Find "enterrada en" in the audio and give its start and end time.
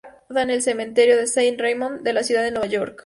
0.29-0.49